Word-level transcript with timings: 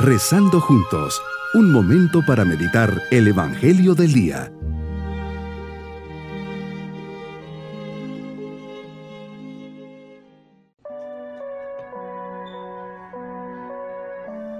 Rezando 0.00 0.60
juntos, 0.60 1.20
un 1.54 1.72
momento 1.72 2.24
para 2.24 2.44
meditar 2.44 3.02
el 3.10 3.26
Evangelio 3.26 3.96
del 3.96 4.12
Día. 4.12 4.52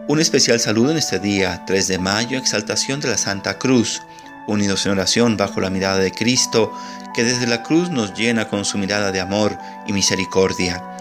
Un 0.09 0.19
especial 0.19 0.59
saludo 0.59 0.91
en 0.91 0.97
este 0.97 1.21
día, 1.21 1.63
3 1.69 1.87
de 1.87 1.99
mayo, 2.01 2.37
exaltación 2.37 2.99
de 2.99 3.11
la 3.11 3.17
Santa 3.17 3.59
Cruz, 3.59 4.03
unidos 4.49 4.87
en 4.87 4.93
oración 4.93 5.37
bajo 5.37 5.61
la 5.61 5.71
mirada 5.71 5.99
de 5.99 6.11
Cristo, 6.11 6.73
que 7.15 7.23
desde 7.23 7.47
la 7.47 7.63
cruz 7.63 7.91
nos 7.91 8.13
llena 8.13 8.49
con 8.49 8.65
su 8.65 8.77
mirada 8.77 9.13
de 9.13 9.21
amor 9.21 9.57
y 9.87 9.93
misericordia. 9.93 10.98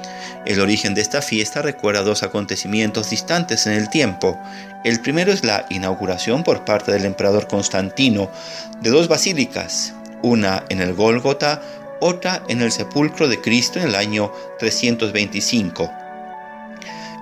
El 0.48 0.62
origen 0.62 0.94
de 0.94 1.02
esta 1.02 1.22
fiesta 1.22 1.62
recuerda 1.62 2.04
dos 2.04 2.24
acontecimientos 2.24 3.10
distantes 3.10 3.68
en 3.68 3.74
el 3.74 3.90
tiempo. 3.90 4.40
El 4.86 5.02
primero 5.02 5.34
es 5.34 5.44
la 5.44 5.66
inauguración 5.70 6.46
por 6.46 6.64
parte 6.64 6.94
del 6.94 7.04
emperador 7.04 7.48
Constantino 7.48 8.32
de 8.80 8.90
dos 8.90 9.10
basílicas, 9.10 9.94
una 10.22 10.64
en 10.70 10.80
el 10.80 10.94
Gólgota, 10.94 11.62
otra 12.00 12.44
en 12.48 12.62
el 12.62 12.72
sepulcro 12.72 13.28
de 13.28 13.42
Cristo 13.42 13.78
en 13.80 13.90
el 13.90 13.96
año 13.96 14.32
325. 14.60 15.92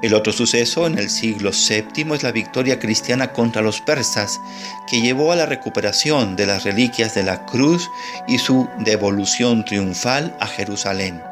El 0.03 0.13
otro 0.13 0.31
suceso 0.31 0.85
en 0.85 0.99
el 0.99 1.09
siglo 1.09 1.49
VII 1.49 2.13
es 2.13 2.21
la 2.21 2.31
victoria 2.31 2.77
cristiana 2.77 3.33
contra 3.33 3.63
los 3.63 3.81
persas, 3.81 4.39
que 4.87 5.01
llevó 5.01 5.31
a 5.31 5.35
la 5.35 5.47
recuperación 5.47 6.35
de 6.35 6.45
las 6.45 6.63
reliquias 6.63 7.15
de 7.15 7.23
la 7.23 7.43
cruz 7.47 7.89
y 8.27 8.37
su 8.37 8.69
devolución 8.77 9.65
triunfal 9.65 10.37
a 10.39 10.45
Jerusalén. 10.45 11.23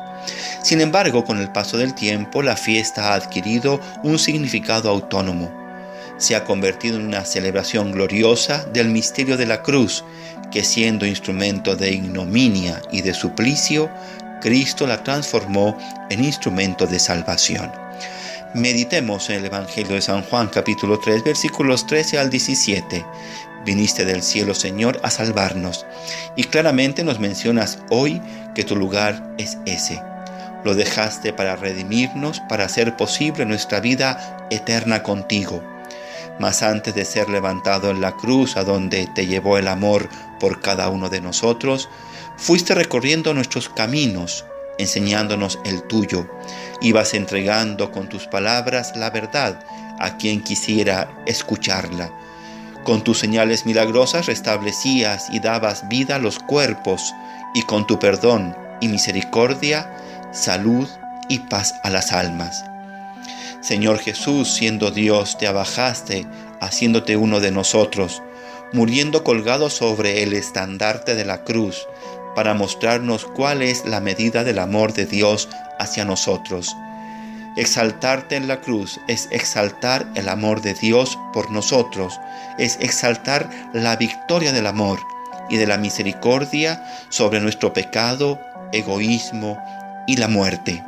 Sin 0.62 0.82
embargo, 0.82 1.26
con 1.26 1.40
el 1.40 1.52
paso 1.52 1.78
del 1.78 1.94
tiempo, 1.94 2.42
la 2.42 2.56
fiesta 2.56 3.12
ha 3.12 3.16
adquirido 3.16 3.80
un 4.04 4.18
significado 4.18 4.90
autónomo. 4.90 5.52
Se 6.18 6.36
ha 6.36 6.44
convertido 6.44 6.98
en 6.98 7.08
una 7.08 7.26
celebración 7.26 7.92
gloriosa 7.92 8.66
del 8.66 8.90
misterio 8.90 9.36
de 9.36 9.46
la 9.46 9.62
cruz, 9.62 10.04
que 10.52 10.64
siendo 10.64 11.06
instrumento 11.06 11.76
de 11.76 11.92
ignominia 11.92 12.82
y 12.92 13.02
de 13.02 13.14
suplicio, 13.14 13.90
Cristo 14.40 14.86
la 14.86 15.04
transformó 15.04 15.78
en 16.10 16.24
instrumento 16.24 16.86
de 16.86 17.00
salvación. 17.00 17.72
Meditemos 18.54 19.30
en 19.30 19.38
el 19.38 19.46
Evangelio 19.46 19.96
de 19.96 20.02
San 20.02 20.22
Juan 20.22 20.48
capítulo 20.48 21.00
3 21.00 21.24
versículos 21.24 21.88
13 21.88 22.20
al 22.20 22.30
17. 22.30 23.04
Viniste 23.66 24.06
del 24.06 24.22
cielo, 24.22 24.54
Señor, 24.54 25.00
a 25.02 25.10
salvarnos. 25.10 25.86
Y 26.36 26.44
claramente 26.44 27.04
nos 27.04 27.20
mencionas 27.20 27.80
hoy 27.90 28.22
que 28.54 28.64
tu 28.64 28.76
lugar 28.76 29.34
es 29.38 29.58
ese. 29.66 30.13
Lo 30.64 30.76
dejaste 30.76 31.34
para 31.34 31.56
redimirnos, 31.56 32.40
para 32.42 32.66
hacer 32.66 32.96
posible 32.96 33.46
nuestra 33.46 33.80
vida 33.80 34.48
eterna 34.50 35.04
contigo. 35.04 35.62
Mas 36.40 36.64
antes 36.64 36.96
de 36.96 37.06
ser 37.06 37.30
levantado 37.30 37.92
en 37.92 38.02
la 38.02 38.14
cruz 38.14 38.58
a 38.58 38.64
donde 38.64 39.08
te 39.14 39.28
llevó 39.28 39.58
el 39.58 39.68
amor 39.68 40.10
por 40.40 40.62
cada 40.62 40.90
uno 40.90 41.10
de 41.10 41.22
nosotros, 41.22 41.90
fuiste 42.38 42.74
recorriendo 42.74 43.34
nuestros 43.34 43.70
caminos, 43.70 44.46
enseñándonos 44.78 45.60
el 45.66 45.84
tuyo. 45.84 46.28
Ibas 46.82 47.14
entregando 47.14 47.92
con 47.92 48.10
tus 48.10 48.28
palabras 48.28 48.96
la 48.96 49.10
verdad 49.10 49.64
a 50.00 50.18
quien 50.18 50.42
quisiera 50.42 51.10
escucharla. 51.26 52.12
Con 52.84 53.04
tus 53.04 53.20
señales 53.20 53.66
milagrosas 53.66 54.26
restablecías 54.26 55.30
y 55.30 55.40
dabas 55.40 55.88
vida 55.88 56.16
a 56.16 56.20
los 56.20 56.40
cuerpos, 56.40 57.14
y 57.54 57.62
con 57.62 57.86
tu 57.88 58.00
perdón 58.00 58.56
y 58.82 58.88
misericordia, 58.88 59.90
salud 60.34 60.90
y 61.30 61.40
paz 61.40 61.76
a 61.84 61.90
las 61.90 62.12
almas. 62.12 62.66
Señor 63.62 64.00
Jesús, 64.00 64.52
siendo 64.52 64.92
Dios, 64.92 65.38
te 65.38 65.48
abajaste, 65.48 66.28
haciéndote 66.60 67.16
uno 67.16 67.40
de 67.40 67.52
nosotros, 67.52 68.22
muriendo 68.74 69.24
colgado 69.24 69.70
sobre 69.70 70.24
el 70.24 70.34
estandarte 70.34 71.16
de 71.16 71.24
la 71.24 71.44
cruz, 71.44 71.88
para 72.36 72.56
mostrarnos 72.56 73.26
cuál 73.26 73.62
es 73.62 73.86
la 73.86 74.02
medida 74.02 74.44
del 74.44 74.58
amor 74.60 74.94
de 74.94 75.06
Dios 75.06 75.48
hacia 75.80 76.04
nosotros. 76.04 76.76
Exaltarte 77.56 78.36
en 78.36 78.48
la 78.48 78.60
cruz 78.60 79.00
es 79.08 79.30
exaltar 79.32 80.08
el 80.16 80.28
amor 80.28 80.62
de 80.62 80.74
Dios 80.74 81.20
por 81.32 81.52
nosotros, 81.52 82.20
es 82.58 82.78
exaltar 82.82 83.50
la 83.74 83.96
victoria 83.96 84.52
del 84.52 84.66
amor 84.66 85.00
y 85.50 85.58
de 85.58 85.68
la 85.68 85.78
misericordia 85.78 86.84
sobre 87.10 87.40
nuestro 87.40 87.72
pecado, 87.72 88.40
egoísmo 88.72 89.60
y 90.08 90.18
la 90.18 90.28
muerte. 90.28 90.84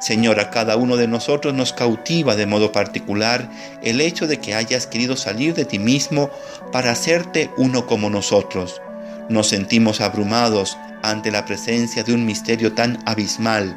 Señor, 0.00 0.40
a 0.40 0.50
cada 0.50 0.76
uno 0.76 0.96
de 0.96 1.06
nosotros 1.06 1.54
nos 1.54 1.72
cautiva 1.72 2.34
de 2.34 2.46
modo 2.46 2.72
particular 2.72 3.48
el 3.82 4.00
hecho 4.00 4.26
de 4.26 4.38
que 4.38 4.54
hayas 4.54 4.86
querido 4.86 5.16
salir 5.16 5.54
de 5.54 5.64
ti 5.64 5.78
mismo 5.78 6.30
para 6.72 6.90
hacerte 6.90 7.50
uno 7.56 7.86
como 7.86 8.10
nosotros 8.10 8.80
nos 9.28 9.48
sentimos 9.48 10.00
abrumados 10.00 10.78
ante 11.02 11.30
la 11.30 11.44
presencia 11.44 12.04
de 12.04 12.12
un 12.12 12.24
misterio 12.24 12.72
tan 12.74 13.02
abismal 13.06 13.76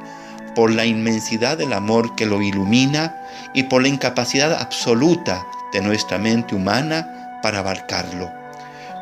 por 0.54 0.72
la 0.72 0.86
inmensidad 0.86 1.58
del 1.58 1.74
amor 1.74 2.16
que 2.16 2.26
lo 2.26 2.42
ilumina 2.42 3.16
y 3.54 3.64
por 3.64 3.82
la 3.82 3.88
incapacidad 3.88 4.54
absoluta 4.54 5.46
de 5.74 5.82
nuestra 5.82 6.18
mente 6.18 6.56
humana 6.56 7.40
para 7.42 7.60
abarcarlo. 7.60 8.32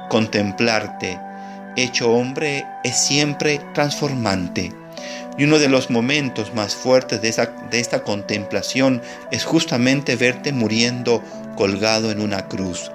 Contemplarte, 0.09 1.19
hecho 1.75 2.12
hombre, 2.12 2.66
es 2.83 2.97
siempre 2.97 3.62
transformante. 3.73 4.72
Y 5.38 5.45
uno 5.45 5.57
de 5.57 5.67
los 5.67 5.89
momentos 5.89 6.53
más 6.53 6.75
fuertes 6.75 7.21
de, 7.21 7.47
de, 7.71 7.79
esta 7.79 8.03
contemplación 8.03 9.01
es 9.31 9.45
justamente 9.45 10.16
verte 10.16 10.51
muriendo 10.51 11.23
colgado 11.55 12.11
en 12.11 12.21
una 12.21 12.47
cruz, 12.47 12.91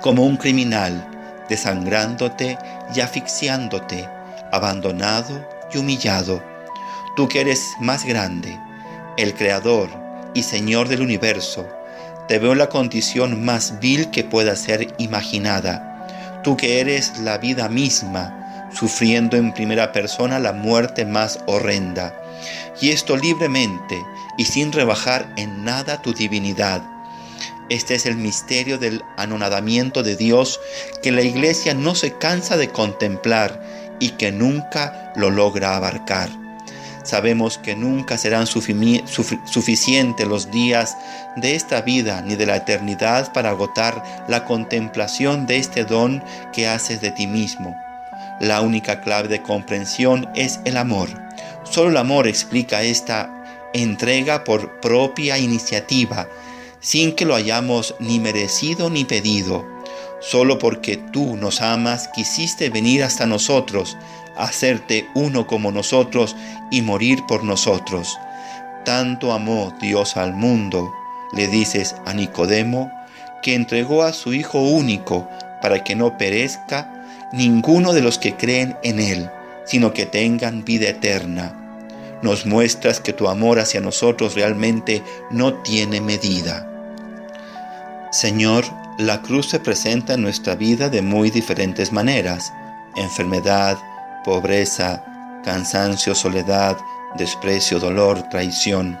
como 0.00 0.24
un 0.24 0.36
criminal 0.36 1.08
desangrándote 1.48 2.58
y 2.94 3.00
asfixiándote, 3.00 4.08
abandonado 4.52 5.46
y 5.72 5.78
humillado. 5.78 6.42
Tú 7.16 7.28
que 7.28 7.40
eres 7.40 7.72
más 7.80 8.04
grande, 8.04 8.58
el 9.16 9.34
Creador 9.34 9.90
y 10.34 10.44
Señor 10.44 10.88
del 10.88 11.02
universo, 11.02 11.68
te 12.28 12.38
veo 12.38 12.52
en 12.52 12.58
la 12.58 12.68
condición 12.68 13.44
más 13.44 13.80
vil 13.80 14.10
que 14.10 14.24
pueda 14.24 14.56
ser 14.56 14.94
imaginada. 14.98 16.40
Tú 16.42 16.56
que 16.56 16.80
eres 16.80 17.18
la 17.18 17.38
vida 17.38 17.68
misma, 17.68 18.41
sufriendo 18.74 19.36
en 19.36 19.52
primera 19.52 19.92
persona 19.92 20.38
la 20.38 20.52
muerte 20.52 21.04
más 21.04 21.40
horrenda. 21.46 22.14
Y 22.80 22.90
esto 22.90 23.16
libremente 23.16 24.02
y 24.38 24.44
sin 24.44 24.72
rebajar 24.72 25.32
en 25.36 25.64
nada 25.64 26.02
tu 26.02 26.12
divinidad 26.12 26.82
este 27.72 27.94
es 27.94 28.04
el 28.04 28.16
misterio 28.16 28.76
del 28.76 29.02
anonadamiento 29.16 30.02
de 30.02 30.14
Dios 30.14 30.60
que 31.02 31.10
la 31.10 31.22
iglesia 31.22 31.72
no 31.72 31.94
se 31.94 32.12
cansa 32.18 32.58
de 32.58 32.68
contemplar 32.68 33.62
y 33.98 34.10
que 34.10 34.30
nunca 34.30 35.12
lo 35.16 35.30
logra 35.30 35.74
abarcar. 35.74 36.28
Sabemos 37.02 37.56
que 37.56 37.74
nunca 37.74 38.18
serán 38.18 38.46
suficientes 38.46 40.28
los 40.28 40.50
días 40.50 40.98
de 41.36 41.54
esta 41.54 41.80
vida 41.80 42.20
ni 42.20 42.36
de 42.36 42.44
la 42.44 42.56
eternidad 42.56 43.32
para 43.32 43.48
agotar 43.48 44.24
la 44.28 44.44
contemplación 44.44 45.46
de 45.46 45.56
este 45.56 45.84
don 45.84 46.22
que 46.52 46.68
haces 46.68 47.00
de 47.00 47.10
ti 47.10 47.26
mismo. 47.26 47.74
La 48.42 48.60
única 48.60 49.00
clave 49.02 49.28
de 49.28 49.40
comprensión 49.40 50.28
es 50.34 50.58
el 50.64 50.76
amor. 50.76 51.08
Solo 51.62 51.90
el 51.90 51.96
amor 51.96 52.26
explica 52.26 52.82
esta 52.82 53.70
entrega 53.72 54.42
por 54.42 54.80
propia 54.80 55.38
iniciativa 55.38 56.26
sin 56.80 57.14
que 57.14 57.24
lo 57.24 57.36
hayamos 57.36 57.94
ni 58.00 58.18
merecido 58.18 58.90
ni 58.90 59.04
pedido. 59.04 59.64
Solo 60.20 60.58
porque 60.58 60.96
tú 60.96 61.36
nos 61.36 61.60
amas 61.60 62.08
quisiste 62.08 62.68
venir 62.68 63.04
hasta 63.04 63.26
nosotros, 63.26 63.96
hacerte 64.36 65.08
uno 65.14 65.46
como 65.46 65.70
nosotros 65.70 66.34
y 66.72 66.82
morir 66.82 67.20
por 67.28 67.44
nosotros. 67.44 68.18
Tanto 68.84 69.32
amó 69.32 69.72
Dios 69.80 70.16
al 70.16 70.32
mundo, 70.34 70.92
le 71.32 71.46
dices 71.46 71.94
a 72.06 72.12
Nicodemo, 72.12 72.90
que 73.40 73.54
entregó 73.54 74.02
a 74.02 74.12
su 74.12 74.34
Hijo 74.34 74.60
único 74.62 75.28
para 75.60 75.84
que 75.84 75.94
no 75.94 76.18
perezca 76.18 77.01
ninguno 77.32 77.92
de 77.92 78.02
los 78.02 78.18
que 78.18 78.36
creen 78.36 78.76
en 78.82 79.00
Él, 79.00 79.30
sino 79.64 79.92
que 79.92 80.06
tengan 80.06 80.64
vida 80.64 80.88
eterna. 80.88 81.58
Nos 82.22 82.46
muestras 82.46 83.00
que 83.00 83.12
tu 83.12 83.28
amor 83.28 83.58
hacia 83.58 83.80
nosotros 83.80 84.34
realmente 84.34 85.02
no 85.30 85.54
tiene 85.54 86.00
medida. 86.00 86.68
Señor, 88.12 88.64
la 88.98 89.22
cruz 89.22 89.48
se 89.48 89.58
presenta 89.58 90.14
en 90.14 90.22
nuestra 90.22 90.54
vida 90.54 90.88
de 90.88 91.02
muy 91.02 91.30
diferentes 91.30 91.92
maneras. 91.92 92.52
Enfermedad, 92.96 93.78
pobreza, 94.24 95.02
cansancio, 95.44 96.14
soledad, 96.14 96.76
desprecio, 97.16 97.80
dolor, 97.80 98.28
traición. 98.28 98.98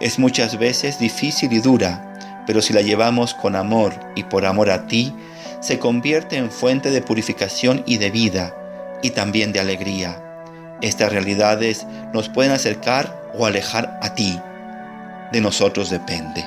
Es 0.00 0.18
muchas 0.18 0.58
veces 0.58 0.98
difícil 0.98 1.52
y 1.52 1.60
dura, 1.60 2.44
pero 2.46 2.60
si 2.60 2.72
la 2.72 2.82
llevamos 2.82 3.32
con 3.32 3.56
amor 3.56 3.94
y 4.14 4.24
por 4.24 4.44
amor 4.44 4.70
a 4.70 4.86
ti, 4.86 5.14
se 5.60 5.78
convierte 5.78 6.36
en 6.36 6.50
fuente 6.50 6.90
de 6.90 7.02
purificación 7.02 7.82
y 7.86 7.98
de 7.98 8.10
vida, 8.10 8.54
y 9.02 9.10
también 9.10 9.52
de 9.52 9.60
alegría. 9.60 10.22
Estas 10.82 11.12
realidades 11.12 11.86
nos 12.12 12.28
pueden 12.28 12.52
acercar 12.52 13.30
o 13.34 13.46
alejar 13.46 13.98
a 14.02 14.14
ti. 14.14 14.40
De 15.32 15.40
nosotros 15.40 15.90
depende. 15.90 16.44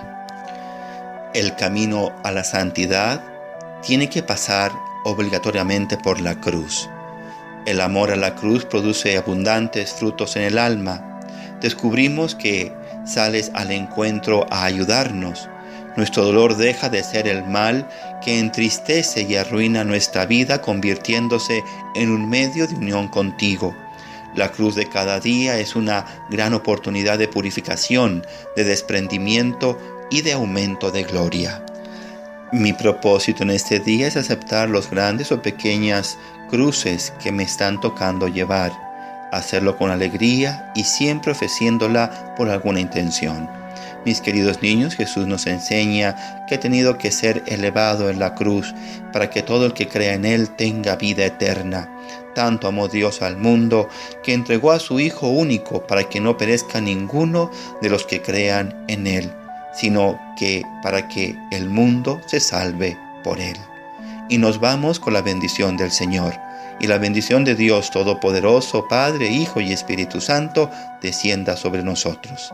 El 1.34 1.56
camino 1.56 2.12
a 2.24 2.32
la 2.32 2.44
santidad 2.44 3.22
tiene 3.82 4.10
que 4.10 4.24
pasar 4.24 4.72
obligatoriamente 5.06 5.98
por 5.98 6.22
la 6.22 6.40
cruz. 6.40 6.90
El 7.66 7.82
amor 7.82 8.12
a 8.12 8.16
la 8.16 8.36
cruz 8.36 8.66
produce 8.66 9.18
abundantes 9.18 9.94
frutos 9.94 10.36
en 10.36 10.44
el 10.44 10.58
alma. 10.58 11.20
Descubrimos 11.62 12.36
que 12.36 12.74
sales 13.06 13.52
al 13.54 13.72
encuentro 13.72 14.46
a 14.50 14.66
ayudarnos. 14.66 15.50
Nuestro 16.00 16.24
dolor 16.24 16.56
deja 16.56 16.88
de 16.88 17.04
ser 17.04 17.28
el 17.28 17.44
mal 17.44 17.86
que 18.24 18.40
entristece 18.40 19.24
y 19.24 19.36
arruina 19.36 19.84
nuestra 19.84 20.26
vida 20.26 20.62
convirtiéndose 20.62 21.62
en 21.94 22.10
un 22.10 22.30
medio 22.30 22.68
de 22.68 22.76
unión 22.76 23.10
contigo. 23.10 23.76
La 24.34 24.50
cruz 24.50 24.76
de 24.76 24.86
cada 24.86 25.20
día 25.20 25.60
es 25.60 25.76
una 25.76 26.06
gran 26.30 26.54
oportunidad 26.54 27.20
de 27.20 27.28
purificación, 27.28 28.26
de 28.56 28.64
desprendimiento 28.64 29.78
y 30.10 30.22
de 30.22 30.32
aumento 30.32 30.90
de 30.90 31.04
gloria. 31.04 31.66
Mi 32.54 32.72
propósito 32.72 33.44
en 33.44 33.50
este 33.50 33.82
día 33.82 34.08
es 34.08 34.16
aceptar 34.16 34.70
los 34.70 34.90
grandes 34.90 35.34
o 35.34 35.42
pequeñas 35.42 36.18
cruces 36.50 37.12
que 37.22 37.34
me 37.34 37.44
están 37.44 37.82
tocando 37.82 38.30
llevar, 38.30 38.72
hacerlo 39.34 39.78
con 39.78 39.92
alegría 39.92 40.72
y 40.76 40.86
siempre 40.86 41.34
ofreciéndola 41.34 42.36
por 42.38 42.48
alguna 42.48 42.80
intención. 42.80 43.59
Mis 44.06 44.22
queridos 44.22 44.62
niños, 44.62 44.96
Jesús 44.96 45.28
nos 45.28 45.48
enseña 45.48 46.46
que 46.48 46.56
ha 46.56 46.60
tenido 46.60 46.98
que 46.98 47.12
ser 47.12 47.44
elevado 47.48 48.10
en 48.10 48.20
la 48.20 48.36
cruz 48.36 48.74
para 49.14 49.30
que 49.30 49.42
todo 49.42 49.66
el 49.66 49.74
que 49.74 49.88
crea 49.88 50.14
en 50.14 50.26
Él 50.26 50.50
tenga 50.56 50.96
vida 50.96 51.26
eterna. 51.26 51.90
Tanto 52.36 52.68
amó 52.68 52.88
Dios 52.88 53.22
al 53.22 53.38
mundo 53.38 53.90
que 54.24 54.34
entregó 54.34 54.72
a 54.72 54.80
su 54.80 55.00
Hijo 55.00 55.28
único 55.30 55.86
para 55.86 56.10
que 56.10 56.20
no 56.20 56.38
perezca 56.38 56.80
ninguno 56.80 57.52
de 57.82 57.90
los 57.90 58.06
que 58.06 58.22
crean 58.22 58.86
en 58.88 59.08
Él 59.08 59.32
sino 59.74 60.20
que 60.38 60.64
para 60.82 61.08
que 61.08 61.36
el 61.52 61.70
mundo 61.70 62.22
se 62.26 62.40
salve 62.40 62.98
por 63.24 63.40
él. 63.40 63.58
Y 64.30 64.38
nos 64.38 64.60
vamos 64.60 65.00
con 65.00 65.14
la 65.14 65.22
bendición 65.22 65.78
del 65.78 65.92
Señor. 65.92 66.36
Y 66.82 66.88
la 66.88 66.98
bendición 66.98 67.44
de 67.44 67.56
Dios 67.56 67.92
Todopoderoso, 67.92 68.88
Padre, 68.88 69.28
Hijo 69.30 69.60
y 69.60 69.74
Espíritu 69.74 70.22
Santo, 70.22 70.70
descienda 71.02 71.58
sobre 71.58 71.84
nosotros. 71.84 72.54